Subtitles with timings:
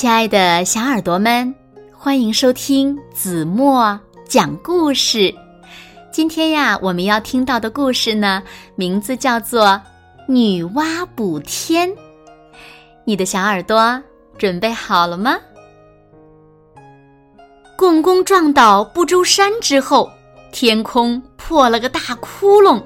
[0.00, 1.54] 亲爱的小耳朵们，
[1.94, 5.30] 欢迎收听子墨讲故事。
[6.10, 8.42] 今天呀，我们要听到的故事呢，
[8.76, 9.66] 名字叫做
[10.26, 11.86] 《女娲补天》。
[13.04, 14.02] 你的小耳朵
[14.38, 15.36] 准备好了吗？
[17.76, 20.10] 共工撞倒不周山之后，
[20.50, 22.82] 天空破了个大窟窿，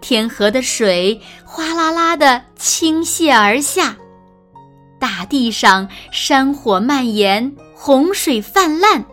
[0.00, 3.96] 天河的水哗啦啦的倾泻而下。
[5.02, 9.04] 大地上山火蔓延，洪水泛滥，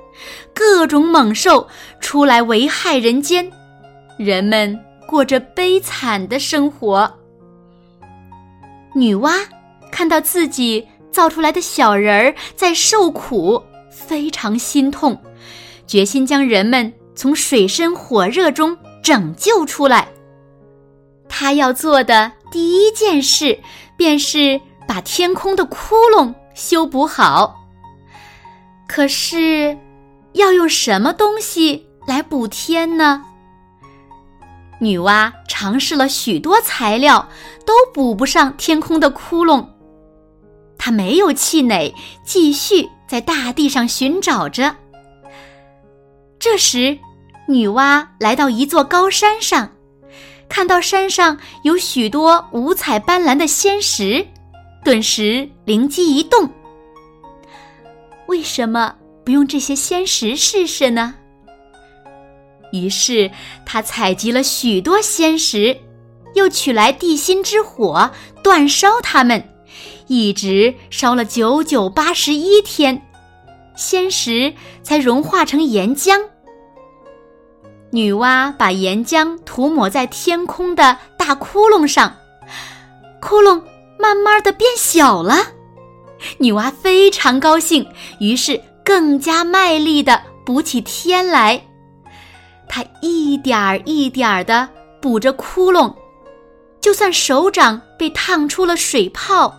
[0.54, 1.68] 各种猛兽
[2.00, 3.52] 出来危害人间，
[4.16, 7.12] 人们过着悲惨的生活。
[8.94, 9.44] 女娲
[9.92, 15.20] 看到自己造出来的小人儿在受苦，非常心痛，
[15.88, 20.08] 决心将人们从水深火热中拯救出来。
[21.28, 23.58] 她要做的第一件事，
[23.98, 24.62] 便是。
[24.90, 27.64] 把天空的窟窿修补好。
[28.88, 29.78] 可是，
[30.34, 33.24] 要用什么东西来补天呢？
[34.80, 37.30] 女娲尝试了许多材料，
[37.68, 39.64] 都补不上天空的窟窿。
[40.76, 41.94] 她没有气馁，
[42.24, 44.76] 继续在大地上寻找着。
[46.40, 46.98] 这时，
[47.48, 49.70] 女娲来到一座高山上，
[50.50, 54.26] 看到山上有许多五彩斑斓的仙石。
[54.84, 56.50] 顿时灵机一动，
[58.28, 61.16] 为什么不用这些仙石试试呢？
[62.72, 63.30] 于是
[63.66, 65.78] 他采集了许多仙石，
[66.34, 68.10] 又取来地心之火
[68.44, 69.44] 煅烧它们，
[70.08, 73.02] 一直烧了九九八十一天，
[73.76, 76.20] 仙石才融化成岩浆。
[77.92, 82.16] 女娲把岩浆涂抹在天空的大窟窿上，
[83.20, 83.62] 窟窿。
[84.02, 85.36] 慢慢的变小了，
[86.38, 87.86] 女娲非常高兴，
[88.22, 91.62] 于是更加卖力的补起天来。
[92.70, 94.70] 她一点儿一点儿的
[95.02, 95.94] 补着窟窿，
[96.80, 99.54] 就算手掌被烫出了水泡，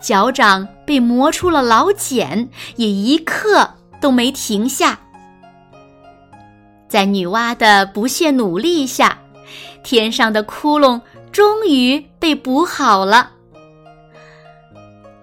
[0.00, 5.00] 脚掌被磨出了老茧，也一刻都没停下。
[6.88, 9.18] 在女娲的不懈努力下，
[9.82, 11.00] 天上的窟窿
[11.32, 13.32] 终于被补好了。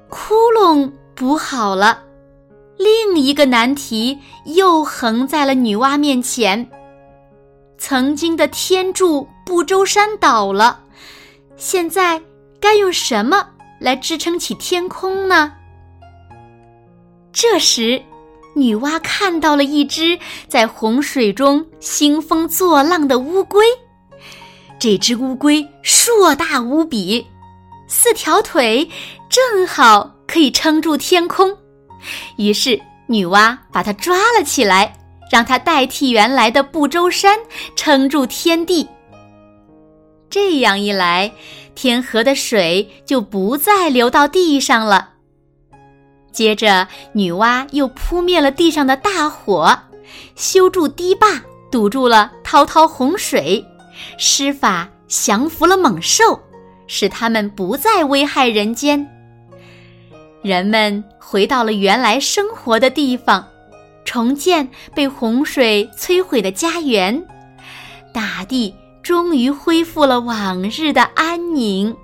[0.09, 2.03] 窟窿补好了，
[2.78, 6.69] 另一个难题又横在了女娲面前。
[7.78, 10.79] 曾经的天柱不周山倒了，
[11.56, 12.22] 现在
[12.59, 15.53] 该用什么来支撑起天空呢？
[17.31, 18.01] 这时，
[18.56, 23.66] 女娲看到了一只在洪水中兴风作浪的乌龟。
[24.79, 27.28] 这只乌龟硕大无比。
[27.87, 28.89] 四条腿
[29.29, 31.57] 正好可以撑住天空，
[32.35, 34.93] 于是女娲把它抓了起来，
[35.31, 37.39] 让它代替原来的不周山
[37.75, 38.87] 撑住天地。
[40.29, 41.31] 这样一来，
[41.73, 45.11] 天河的水就不再流到地上了。
[46.33, 49.79] 接着，女娲又扑灭了地上的大火，
[50.35, 53.65] 修筑堤坝，堵住了滔滔洪水，
[54.17, 56.39] 施法降服了猛兽。
[56.87, 59.07] 使他们不再危害人间。
[60.41, 63.45] 人们回到了原来生活的地方，
[64.05, 67.21] 重建被洪水摧毁的家园，
[68.13, 71.95] 大地终于恢复了往日的安宁。